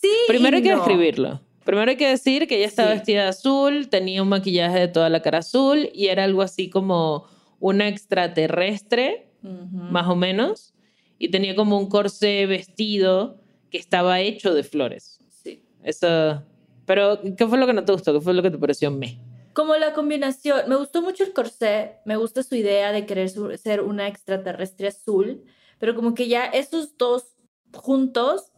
[0.01, 0.09] sí.
[0.27, 0.77] Primero hay que no.
[0.77, 1.41] describirlo.
[1.63, 2.95] Primero hay que decir que ella estaba Sí.
[2.97, 6.69] vestida de azul, tenía un maquillaje de toda la cara azul y era algo así
[6.69, 7.25] como
[7.59, 10.73] una extraterrestre, más o menos,
[11.19, 13.37] y tenía como un corsé vestido
[13.69, 15.19] que estaba hecho de flores.
[15.43, 15.63] Sí.
[15.83, 16.43] Eso.
[16.85, 18.13] Pero, ¿qué fue lo que no te gustó?
[18.13, 19.19] ¿Qué fue lo que te pareció me?
[19.53, 23.81] Como la combinación, me gustó mucho el corsé, me gusta su idea de querer ser
[23.81, 25.43] una extraterrestre azul,
[25.77, 27.25] pero como que ya esos dos
[27.73, 28.50] juntos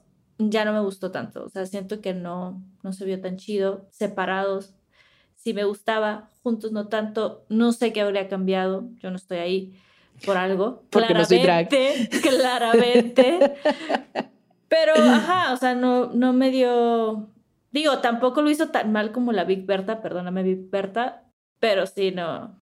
[0.51, 3.87] ya no me gustó tanto, o sea, siento que no, no se vio tan chido,
[3.91, 4.73] separados,
[5.35, 9.73] sí me gustaba, juntos no tanto, no sé qué habría cambiado, yo no estoy ahí
[10.25, 11.67] por algo, Porque no soy drag.
[11.69, 13.53] claramente, claramente,
[14.67, 17.29] pero ajá, o sea, no, no me dio,
[17.71, 21.23] digo, tampoco lo hizo tan mal como la Big Berta, perdóname Big Berta,
[21.59, 22.47] pero sí, no.
[22.47, 22.59] no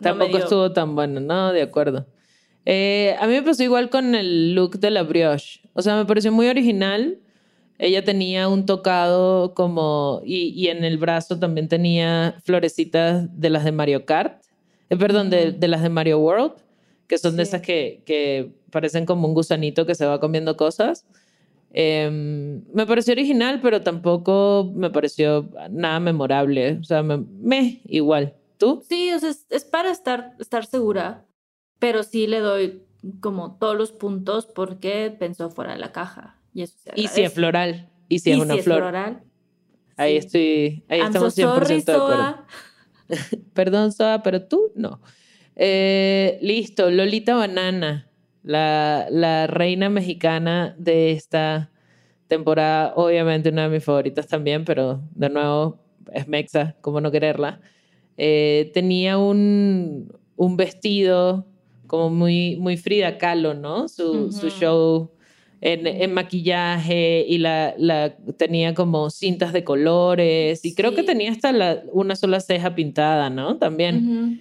[0.00, 2.06] Tampoco dio- estuvo tan bueno, no, de acuerdo.
[2.64, 5.60] Eh, a mí me pasó igual con el look de la brioche.
[5.78, 7.18] O sea, me pareció muy original.
[7.78, 10.20] Ella tenía un tocado como...
[10.24, 14.42] Y, y en el brazo también tenía florecitas de las de Mario Kart.
[14.90, 16.54] Eh, perdón, de, de las de Mario World,
[17.06, 17.50] que son de Sí.
[17.50, 21.06] esas que, que parecen como un gusanito que se va comiendo cosas.
[21.72, 26.78] Em, me pareció original, pero tampoco me pareció nada memorable.
[26.80, 28.34] O sea, me, me igual.
[28.56, 28.82] ¿Tú?
[28.88, 31.24] Sí, o sea, es, es para estar, estar segura,
[31.78, 32.82] pero sí le doy
[33.20, 36.38] como todos los puntos porque pensó fuera de la caja.
[36.52, 37.88] Y eso se Y si es floral.
[38.08, 38.78] Y si Y es una si flor.
[38.78, 39.22] floral.
[39.96, 40.26] Ahí sí.
[40.26, 40.84] estoy.
[40.88, 42.44] Ahí I'm so estamos 100% sorry, de acuerdo.
[43.54, 45.00] Perdón, Soa, pero tú no.
[45.56, 48.08] Eh, listo, Lolita Banana,
[48.42, 51.70] la, la reina mexicana de esta
[52.28, 52.92] temporada.
[52.96, 55.82] Obviamente una de mis favoritas también, pero de nuevo
[56.12, 57.60] es Mexa, como no quererla.
[58.16, 61.46] Eh, tenía un, un vestido
[61.88, 63.88] como muy, muy Frida Kahlo, ¿no?
[63.88, 65.10] Su, show
[65.60, 71.32] en, en maquillaje y la, la tenía como cintas de colores y creo que tenía
[71.32, 73.56] hasta la- una sola ceja pintada, ¿no?
[73.58, 74.40] También.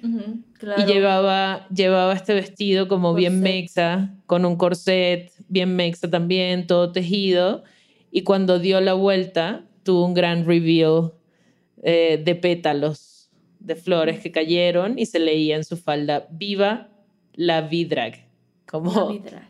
[0.59, 0.81] Claro.
[0.81, 6.91] Y llevaba, llevaba este vestido como bien mexa, con un corset bien mexa también, todo
[6.91, 7.63] tejido.
[8.11, 11.13] Y cuando dio la vuelta, tuvo un gran reveal
[11.83, 13.29] eh, de pétalos
[13.59, 16.89] de flores que cayeron y se leía en su falda, viva
[17.37, 18.27] la V-Drag.
[18.69, 19.49] Como, La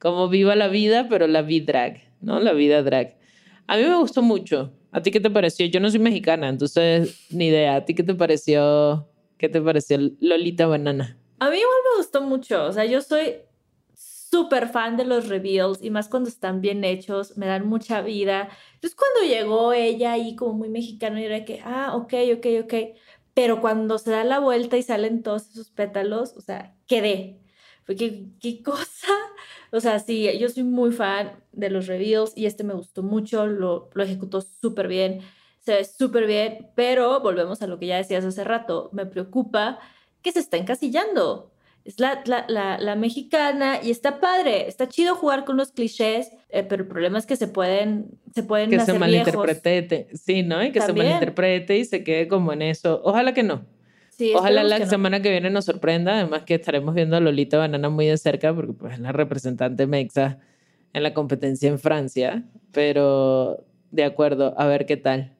[0.00, 2.40] como viva la vida, pero la V-Drag, ¿no?
[2.40, 3.16] La vida drag.
[3.68, 4.72] A mí me gustó mucho.
[4.90, 5.66] ¿A ti qué te pareció?
[5.66, 7.76] Yo no soy mexicana, entonces ni idea.
[7.76, 9.08] ¿A ti qué te pareció?
[9.38, 11.16] ¿Qué te pareció Lolita Banana?
[11.38, 13.36] A mí igual me gustó mucho, o sea, yo soy
[13.94, 18.48] súper fan de los reveals y más cuando están bien hechos, me dan mucha vida.
[18.74, 22.74] Entonces cuando llegó ella ahí como muy mexicana, yo era que, ah, ok, ok, ok.
[23.40, 27.40] Pero cuando se da la vuelta y salen todos esos pétalos, o sea, quedé.
[27.84, 29.08] Fue que, ¿qué cosa?
[29.72, 33.46] O sea, sí, yo soy muy fan de los reveals y este me gustó mucho,
[33.46, 35.22] lo, lo ejecutó súper bien,
[35.60, 39.78] se ve súper bien, pero volvemos a lo que ya decías hace rato, me preocupa
[40.20, 41.49] que se está encasillando.
[41.90, 46.30] Es la, la, la, la mexicana y está padre, está chido jugar con los clichés,
[46.50, 49.00] eh, pero el problema es que se pueden, se pueden Que se viejos.
[49.00, 50.06] malinterprete.
[50.14, 50.62] Sí, ¿no?
[50.62, 53.00] Y que se malinterprete y se quede como en eso.
[53.04, 53.64] Ojalá que no.
[54.10, 54.90] Sí, Ojalá la que no.
[54.90, 56.14] semana que viene nos sorprenda.
[56.14, 59.86] Además que estaremos viendo a Lolita Banana muy de cerca porque pues, es la representante
[59.88, 60.38] mexa
[60.92, 62.44] en la competencia en Francia.
[62.70, 65.32] Pero de acuerdo, a ver qué tal.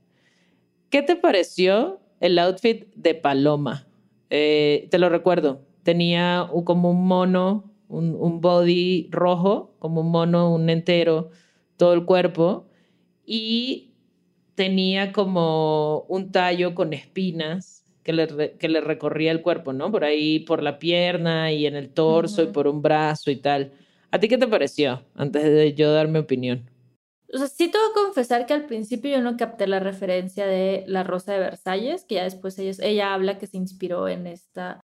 [0.88, 3.86] ¿Qué te pareció el outfit de Paloma?
[4.30, 5.60] Eh, te lo recuerdo.
[5.82, 11.30] Tenía como un mono, un, un body rojo, como un mono, un entero,
[11.76, 12.66] todo el cuerpo.
[13.24, 13.94] Y
[14.54, 19.90] tenía como un tallo con espinas que le, que le recorría el cuerpo, ¿no?
[19.90, 22.52] Por ahí, por la pierna y en el torso y Ujú.
[22.52, 23.72] por un brazo y tal.
[24.10, 25.04] ¿A ti qué te pareció?
[25.14, 26.68] Antes de yo dar mi opinión.
[27.32, 30.84] O sea, sí tengo que confesar que al principio yo no capté la referencia de
[30.86, 34.80] La Rosa de Versalles, que ya después ella, ella habla que se inspiró en esta,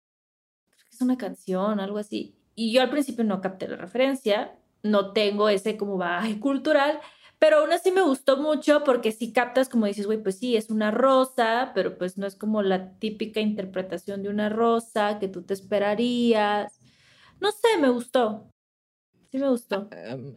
[0.96, 2.36] es una canción, algo así.
[2.56, 7.00] Y yo al principio no capté la referencia, no tengo ese como bagaje cultural,
[7.40, 10.70] pero aún así me gustó mucho porque si captas, como dices, güey, pues sí, es
[10.70, 15.42] una rosa, pero pues no es como la típica interpretación de una rosa que tú
[15.42, 16.80] te esperarías.
[17.42, 18.50] No sé, me gustó.
[19.32, 19.90] Sí me gustó.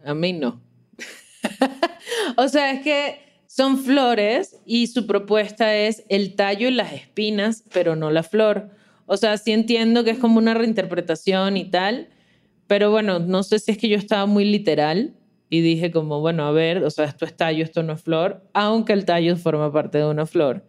[0.03, 0.61] A, a mí no.
[2.37, 7.63] o sea, es que son flores y su propuesta es el tallo y las espinas,
[7.71, 8.71] pero no la flor.
[9.07, 12.09] O sea, sí entiendo que es como una reinterpretación y tal,
[12.67, 15.15] pero bueno, no sé si es que yo estaba muy literal
[15.49, 18.43] y dije como, bueno, a ver, o sea, esto es tallo, esto no es flor,
[18.53, 20.63] aunque el tallo forma parte de una flor.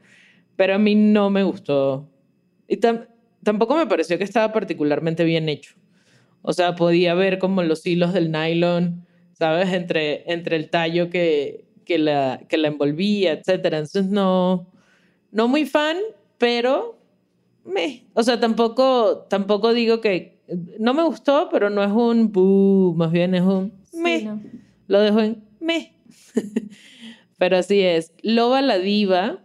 [0.57, 2.09] Pero a mí no me gustó.
[2.66, 2.79] Y
[3.42, 5.74] tampoco me pareció que estaba particularmente bien hecho.
[6.42, 9.05] O sea, podía ver como los hilos del nylon
[9.38, 9.72] ¿sabes?
[9.72, 13.48] Entre, entre el tallo que, que, la, que la envolvía, etc.
[13.64, 14.68] Entonces, no,
[15.31, 15.96] no muy fan,
[16.38, 16.97] pero
[17.68, 18.07] me.
[18.14, 20.38] O sea, tampoco, tampoco digo que.
[20.78, 24.40] No me gustó, pero no es un buh, más bien es un me.
[24.87, 25.94] Lo dejo en me.
[27.38, 28.12] pero así es.
[28.22, 29.44] Loba la diva.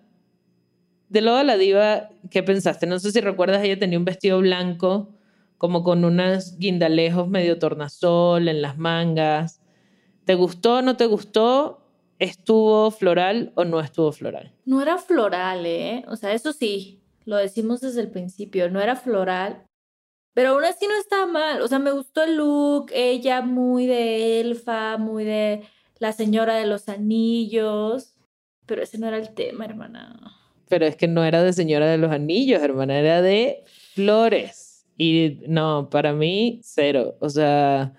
[1.09, 2.87] De Loba la diva, ¿qué pensaste?
[2.87, 5.13] No sé si recuerdas, ella tenía un vestido blanco,
[5.59, 9.61] como con unas guindalejos medio tornasol en las mangas.
[10.25, 11.81] ¿Te gustó o no te gustó?
[12.17, 14.53] ¿Estuvo floral o no estuvo floral?
[14.65, 16.05] No era floral, ¿eh?
[16.07, 19.65] O sea, eso sí, lo decimos desde el principio, no era floral.
[20.33, 21.61] Pero aún así no estaba mal.
[21.61, 25.61] O sea, me gustó el look, ella muy de elfa, muy de
[25.99, 28.15] la señora de los anillos.
[28.65, 30.19] Pero ese no era el tema, hermana.
[30.69, 34.87] Pero es que no era de señora de los anillos, hermana, era de flores.
[34.97, 37.15] Y no, para mí, cero.
[37.19, 37.93] O sea,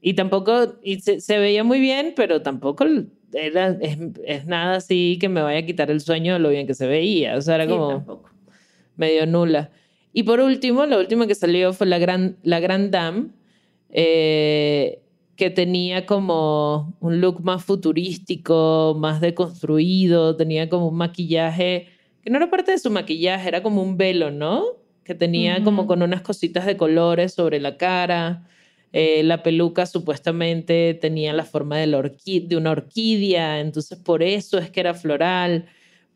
[0.00, 2.84] y tampoco, y se, veía muy bien, pero tampoco
[3.32, 6.74] era, es, nada así que me vaya a quitar el sueño de lo bien que
[6.74, 7.36] se veía.
[7.36, 8.22] O sea, era como
[8.96, 9.70] medio nula.
[10.12, 13.28] Y por último, la última que salió fue la Gran, la gran Dame,
[13.90, 15.02] eh,
[15.36, 21.88] que tenía como un look más futurístico, más deconstruido, tenía como un maquillaje,
[22.22, 24.64] que no era parte de su maquillaje, era como un velo, ¿no?
[25.04, 28.48] Que tenía como con unas cositas de colores sobre la cara.
[28.92, 34.58] Eh, la peluca supuestamente tenía la forma de, la de una orquídea, entonces por eso
[34.58, 35.66] es que era floral,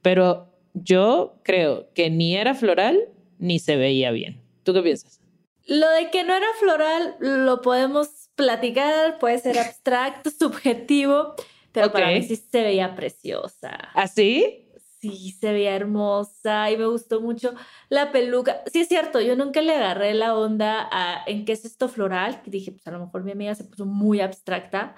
[0.03, 4.40] pero yo creo que ni era floral ni se veía bien.
[4.62, 5.20] ¿Tú qué piensas?
[5.66, 11.35] Lo de que no era floral lo podemos platicar, puede ser abstracto, subjetivo,
[11.72, 13.70] pero para mí sí se veía preciosa.
[13.94, 14.66] ¿Así?
[14.66, 17.54] ¿Ah, sí, se veía hermosa y me gustó mucho
[17.88, 18.62] la peluca.
[18.72, 22.42] Sí, es cierto, yo nunca le agarré la onda a en qué es esto floral,
[22.42, 24.94] que dije, pues a lo mejor mi amiga se puso muy abstracta,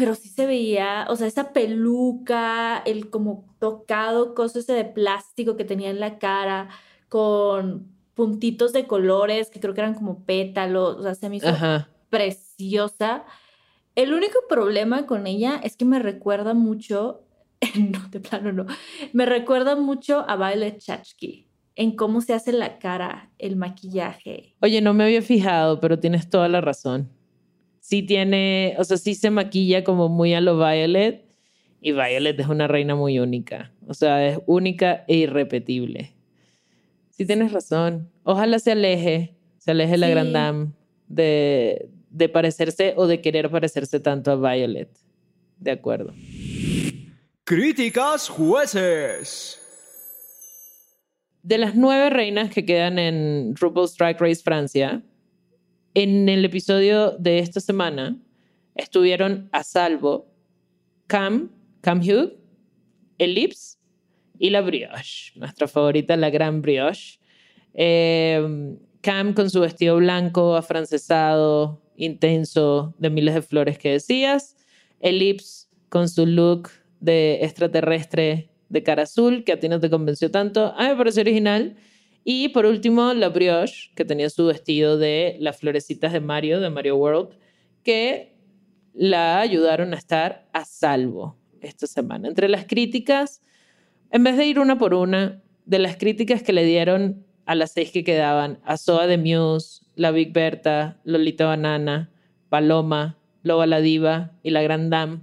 [0.00, 5.58] pero sí se veía, o sea, esa peluca, el como tocado, cosa ese de plástico
[5.58, 6.70] que tenía en la cara,
[7.10, 11.48] con puntitos de colores que creo que eran como pétalos, o sea, se me hizo
[12.08, 13.26] preciosa.
[13.94, 17.20] El único problema con ella es que me recuerda mucho
[17.78, 18.64] no, de plano no.
[19.12, 24.54] Me recuerda mucho a Violet Chachki en cómo se hace la cara, el maquillaje.
[24.62, 27.10] Oye, no me había fijado, pero tienes toda la razón.
[27.90, 31.24] Sí tiene, o sea, sí se maquilla como muy a lo Violet
[31.80, 33.72] y Violet es una reina muy única.
[33.88, 36.14] O sea, es única e irrepetible.
[37.10, 38.08] Sí tienes razón.
[38.22, 40.68] Ojalá se aleje, se aleje la Grand Dame
[41.08, 44.96] de, de parecerse o de querer parecerse tanto a Violet.
[45.58, 46.14] De acuerdo.
[47.42, 49.60] Críticas jueces.
[51.42, 55.02] De las nueve reinas que quedan en RuPaul's Drag Race Francia,
[55.94, 58.16] en el episodio de esta semana
[58.74, 60.26] estuvieron a salvo
[61.06, 61.50] Cam,
[61.80, 62.38] Cam Hugh,
[63.18, 63.78] Ellipse
[64.38, 67.18] y la Brioche, nuestra favorita, la gran Brioche.
[67.74, 74.56] Eh, Cam con su vestido blanco, afrancesado, intenso, de miles de flores que decías.
[75.00, 80.30] Ellipse con su look de extraterrestre de cara azul, que a ti no te convenció
[80.30, 80.74] tanto.
[80.76, 81.76] A mí me pareció original.
[82.24, 86.70] Y por último, la brioche, que tenía su vestido de las florecitas de Mario, de
[86.70, 87.30] Mario World,
[87.82, 88.36] que
[88.92, 92.28] la ayudaron a estar a salvo esta semana.
[92.28, 93.42] Entre las críticas,
[94.10, 97.72] en vez de ir una por una, de las críticas que le dieron a las
[97.72, 102.10] seis que quedaban, a Soa de Muse, la Big Berta, Lolita Banana,
[102.48, 105.20] Paloma, Loba la Diva y la Grand Dame,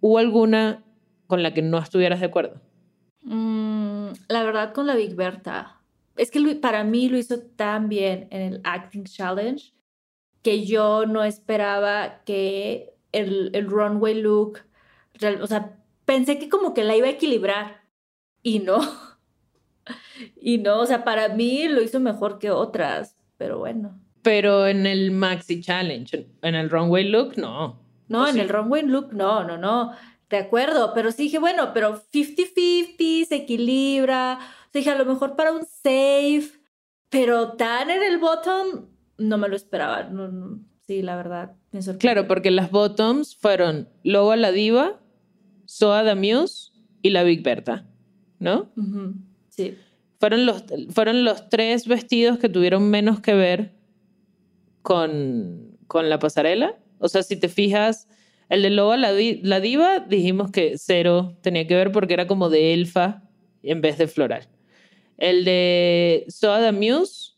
[0.00, 0.84] ¿hubo alguna
[1.26, 2.60] con la que no estuvieras de acuerdo?
[3.22, 5.79] Mm, la verdad, con la Big Berta.
[6.20, 9.72] Es que para mí lo hizo tan bien en el Acting Challenge
[10.42, 14.58] que yo no esperaba que el, el runway look,
[15.40, 17.84] o sea, pensé que como que la iba a equilibrar
[18.42, 18.80] y no.
[20.36, 23.98] Y no, o sea, para mí lo hizo mejor que otras, pero bueno.
[24.20, 27.80] Pero en el Maxi Challenge, en el runway look, no.
[28.08, 29.92] No, en el runway look, no, no, no.
[30.28, 34.38] De acuerdo, pero sí dije, bueno, pero 50-50, se equilibra.
[34.72, 36.50] Dije, a lo mejor para un safe,
[37.08, 38.86] pero tan en el bottom,
[39.18, 40.08] no me lo esperaba.
[40.86, 45.00] sí, la verdad, me Claro, porque las bottoms fueron Loba la Diva,
[45.66, 47.86] Soa the Muse y la Big Berta,
[48.38, 48.70] ¿no?
[49.48, 49.76] Sí.
[50.18, 53.74] Fueron los, fueron los tres vestidos que tuvieron menos que ver
[54.82, 56.78] con, con la pasarela.
[56.98, 58.06] O sea, si te fijas,
[58.48, 62.50] el de Loba la, la Diva dijimos que cero tenía que ver porque era como
[62.50, 63.22] de elfa
[63.62, 64.48] en vez de floral.
[65.20, 67.34] El de the Muse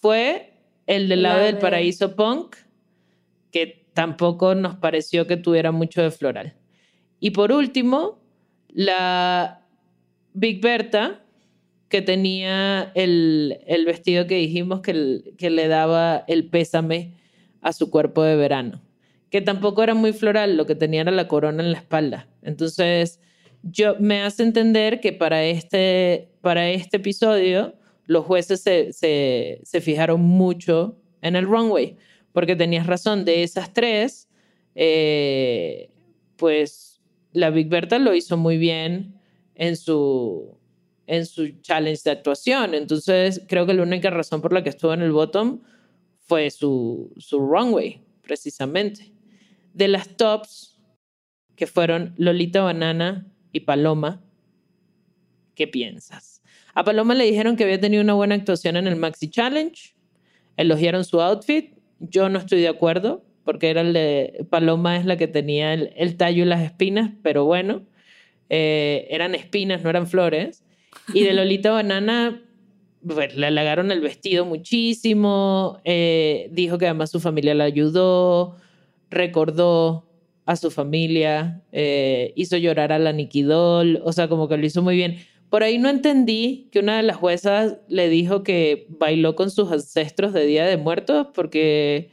[0.00, 0.54] fue
[0.86, 2.56] el del lado del paraíso punk,
[3.50, 6.54] que tampoco nos pareció que tuviera mucho de floral.
[7.18, 8.20] Y por último,
[8.68, 9.66] la
[10.34, 11.24] Big Berta,
[11.88, 17.14] que tenía el, vestido que dijimos que, que le daba el pésame
[17.60, 18.82] a su cuerpo de verano,
[19.30, 22.28] que tampoco era muy floral, lo que tenía era la corona en la espalda.
[22.42, 23.20] Entonces,
[23.70, 27.74] yo me hace entender que para este, para este episodio
[28.06, 31.96] los jueces se, se, fijaron mucho en el runway,
[32.32, 34.28] porque tenías razón, de esas tres,
[34.76, 35.90] eh,
[36.36, 37.00] pues
[37.32, 39.20] la Big Berta lo hizo muy bien
[39.56, 40.56] en su,
[41.06, 42.74] en su challenge de actuación.
[42.74, 45.62] Entonces, creo que la única razón por la que estuvo en el bottom
[46.20, 49.12] fue su, su runway, precisamente.
[49.74, 50.78] De las tops,
[51.56, 53.26] que fueron Lolita Banana
[53.56, 54.22] y Paloma,
[55.54, 56.42] ¿qué piensas?
[56.74, 59.94] A Paloma le dijeron que había tenido una buena actuación en el Maxi Challenge,
[60.58, 63.82] elogiaron su outfit, yo no estoy de acuerdo, porque era
[64.50, 67.86] Paloma es la que tenía el, tallo y las espinas, pero bueno,
[68.50, 70.62] eh, eran espinas, no eran flores.
[71.14, 72.42] Y de Lolita Banana,
[73.06, 78.56] pues, le halagaron el vestido muchísimo, eh, dijo que además su familia la ayudó,
[79.10, 80.05] recordó
[80.46, 84.80] a su familia, eh, hizo llorar a la Nikidol, o sea, como que lo hizo
[84.80, 85.18] muy bien.
[85.50, 89.70] Por ahí no entendí que una de las juezas le dijo que bailó con sus
[89.70, 92.10] ancestros de Día de Muertos, porque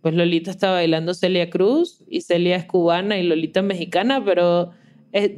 [0.00, 4.70] pues Lolita está bailando Celia Cruz y Celia es cubana y Lolita mexicana, pero
[5.12, 5.36] eh,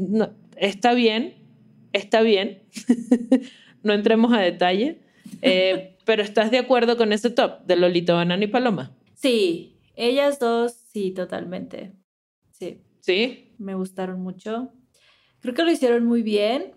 [0.57, 1.35] está bien,
[1.93, 2.63] está bien,
[3.83, 5.01] no entremos a detalle,
[5.43, 8.97] eh, pero ¿estás de acuerdo con ese top de Lolita Banana y Paloma?
[9.15, 11.93] Sí, ellas dos, sí, totalmente.
[12.59, 12.81] Sí.
[13.01, 13.55] ¿Sí?
[13.59, 14.73] Me gustaron mucho.
[15.41, 16.73] Creo que lo hicieron muy bien.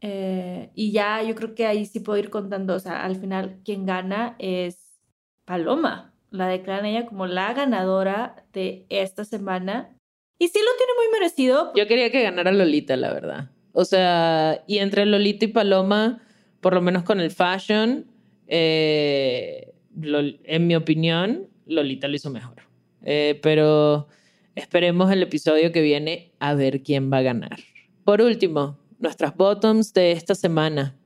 [0.00, 3.60] Eh, y ya yo creo que ahí sí puedo ir contando, o sea, al final
[3.64, 5.00] quien gana es
[5.46, 6.12] Paloma.
[6.30, 9.96] La declaran ella como la ganadora de esta semana.
[10.38, 11.72] Y sí lo tiene muy merecido.
[11.74, 13.50] Yo quería que ganara Lolita, la verdad.
[13.72, 16.22] O sea, y entre Lolita y Paloma,
[16.60, 18.06] por lo menos con el fashion,
[18.46, 22.56] eh, en mi opinión, Lolita lo hizo mejor.
[23.02, 24.08] Eh, pero
[24.54, 27.58] Esperemos el episodio que viene a ver quién va a ganar.
[28.04, 30.96] Por último, nuestras bottoms de esta semana.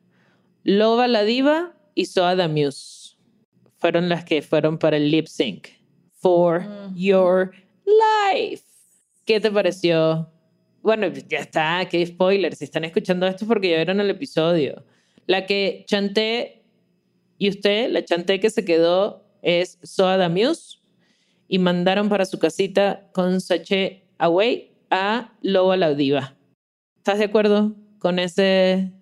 [0.65, 3.17] Loba la Diva y Soa the Muse
[3.79, 5.69] fueron las que fueron para el lip sync.
[6.13, 7.53] For Your
[7.87, 8.65] Life.
[9.25, 10.29] ¿Qué te pareció?
[10.83, 12.55] Bueno, ya está, qué spoiler.
[12.55, 14.85] Si están escuchando esto porque ya vieron el episodio.
[15.27, 16.65] La que chanté
[17.39, 20.78] y usted, la chanté que se quedó es Soa the Muse
[21.49, 26.37] y mandaron para su casita con Saché Away a Loba la Diva.
[26.99, 28.93] ¿Estás de acuerdo con ese?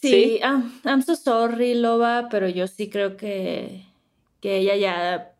[0.00, 3.84] Sí, I'm, so sorry, Loba, pero yo sí creo que,
[4.40, 5.34] que ella ya,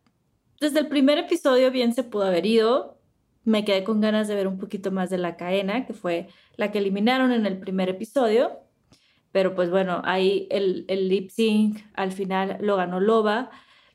[0.58, 2.98] desde el primer episodio bien se pudo haber ido.
[3.44, 6.72] Me quedé con ganas de ver un poquito más de la cadena, que fue la
[6.72, 8.58] que eliminaron en el primer episodio.
[9.30, 13.50] Pero pues bueno, ahí el, el lip sync al final lo ganó Loba.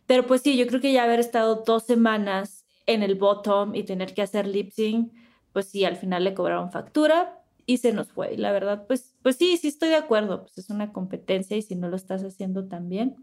[0.06, 3.84] Pero pues sí, yo creo que ya haber estado dos semanas en el bottom y
[3.84, 5.14] tener que hacer lip sync,
[5.54, 8.34] pues sí, al final le cobraron factura y se nos fue.
[8.34, 11.62] Y la verdad, pues, pues sí, sí estoy de acuerdo, pues es una competencia y
[11.62, 13.16] si no lo estás haciendo tan bien.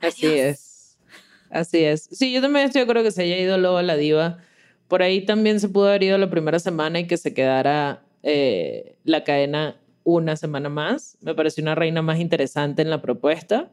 [0.00, 0.98] Así es.
[1.50, 2.08] Así es.
[2.10, 4.38] Sí, yo también estoy de acuerdo que se haya ido luego a la diva.
[4.88, 8.98] Por ahí también se pudo haber ido la primera semana y que se quedara eh,
[9.04, 11.18] la cadena una semana más.
[11.20, 13.70] Me pareció una reina más interesante en la propuesta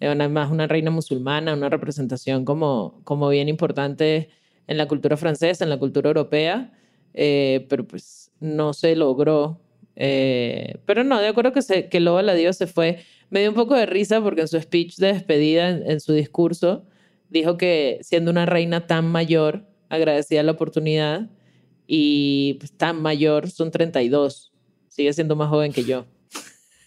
[0.00, 4.30] además una reina musulmana, una representación como, como bien importante
[4.66, 6.72] en la cultura francesa, en la cultura europea,
[7.14, 9.60] eh, pero pues no se logró.
[9.96, 13.00] Eh, pero no, de acuerdo que, se, que Loba la Dios se fue.
[13.30, 16.86] Me dio un poco de risa porque en su speech de despedida, en, su discurso,
[17.28, 21.30] dijo que siendo una reina tan mayor, agradecía la oportunidad
[21.86, 24.52] y pues, tan mayor, son 32,
[24.86, 26.06] sigue siendo más joven que yo.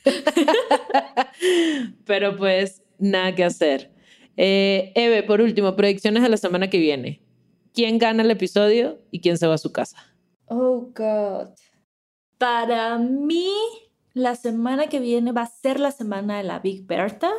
[2.06, 3.92] Pero pues nada que hacer.
[4.38, 7.22] Eh, Eve, por último, predicciones de la semana que viene.
[7.74, 9.98] ¿Quién gana el episodio y quién se va a su casa?
[10.46, 11.50] Oh, God.
[12.38, 13.52] Para mí,
[14.14, 17.32] la semana que viene va a ser la semana de la Big Bertha.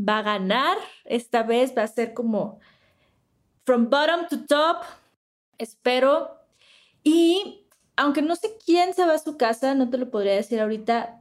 [0.00, 0.76] Va a ganar.
[1.04, 2.58] Esta vez va a ser como
[3.64, 4.82] from bottom to top.
[5.58, 6.30] Espero.
[7.04, 10.60] Y aunque no sé quién se va a su casa, no te lo podría decir
[10.60, 11.19] ahorita.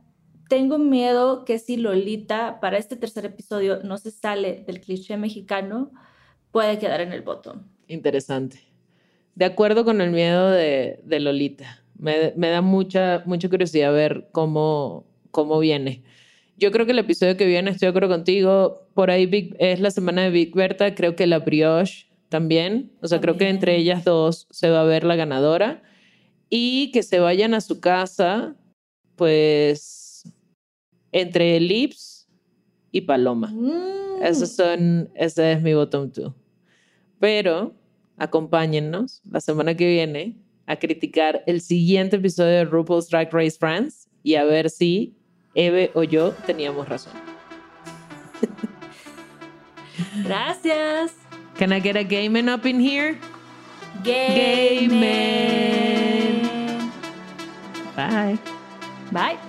[0.50, 5.91] Tengo miedo que si Lolita para este tercer episodio no se sale del cliché mexicano,
[6.52, 7.62] puede quedar en el bottom.
[7.88, 8.60] Interesante.
[9.36, 11.84] De acuerdo con el miedo de, de Lolita.
[11.97, 16.04] Me, me, da mucha, mucha curiosidad ver cómo, cómo viene.
[16.58, 19.80] Yo creo que el episodio que viene, estoy de acuerdo contigo, por ahí Big, es
[19.80, 23.76] la semana de Big Berta, creo que la Brioche también, o sea, creo que entre
[23.76, 25.84] ellas dos se va a ver la ganadora
[26.50, 28.56] y que se vayan a su casa,
[29.16, 29.99] pues,
[31.12, 32.28] entre Lips
[32.91, 33.47] y Paloma.
[33.47, 34.24] Mm.
[34.24, 36.34] Esos son, ese es mi bottom two.
[37.20, 37.74] Pero
[38.18, 44.07] acompáñennos la semana que viene a criticar el siguiente episodio de RuPaul's Drag Race France
[44.24, 45.16] y a ver si
[45.55, 47.14] Eve o yo teníamos razón.
[50.24, 51.14] Gracias.
[51.57, 53.18] Can I get a gaming up in here?
[54.03, 54.99] Gaming.
[57.95, 58.38] Bye.
[59.12, 59.49] Bye.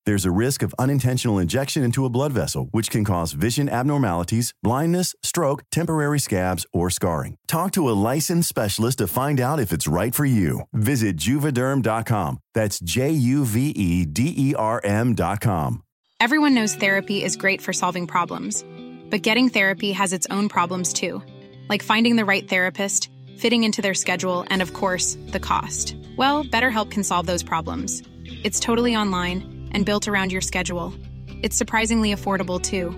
[0.07, 4.51] There's a risk of unintentional injection into a blood vessel, which can cause vision abnormalities,
[4.63, 7.35] blindness, stroke, temporary scabs, or scarring.
[7.47, 10.61] Talk to a licensed specialist to find out if it's right for you.
[10.73, 12.39] Visit juvederm.com.
[12.55, 15.83] That's J U V E D E R M.com.
[16.19, 18.65] Everyone knows therapy is great for solving problems,
[19.11, 21.21] but getting therapy has its own problems too,
[21.69, 25.95] like finding the right therapist, fitting into their schedule, and of course, the cost.
[26.17, 28.01] Well, BetterHelp can solve those problems.
[28.43, 30.93] It's totally online and built around your schedule.
[31.41, 32.91] It's surprisingly affordable too.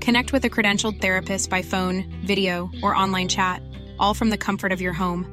[0.00, 3.62] Connect with a credentialed therapist by phone, video, or online chat,
[3.98, 5.26] all from the comfort of your home.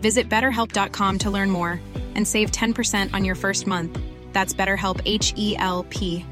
[0.00, 1.80] Visit betterhelp.com to learn more
[2.14, 3.98] and save 10% on your first month.
[4.32, 6.24] That's BetterHelp H E L P.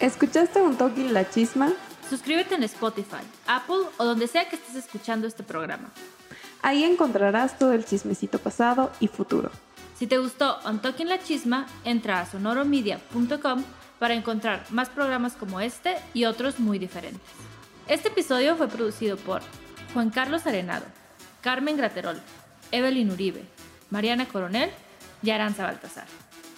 [0.00, 1.72] ¿Escuchaste un toque la chisma?
[2.10, 5.92] Suscríbete en Spotify, Apple o donde sea que estés escuchando este programa.
[6.60, 9.50] Ahí encontrarás todo el chismecito pasado y futuro.
[9.98, 13.64] Si te gustó On Talking La Chisma, entra a sonoromedia.com
[13.98, 17.20] para encontrar más programas como este y otros muy diferentes.
[17.86, 19.42] Este episodio fue producido por
[19.94, 20.86] Juan Carlos Arenado,
[21.40, 22.20] Carmen Graterol,
[22.72, 23.44] Evelyn Uribe,
[23.90, 24.70] Mariana Coronel
[25.22, 26.06] y Aranza Baltasar.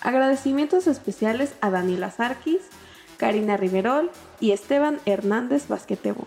[0.00, 2.62] Agradecimientos especiales a Daniela Sarkis,
[3.16, 4.10] Karina Riverol
[4.40, 6.26] y Esteban Hernández Basquetebo.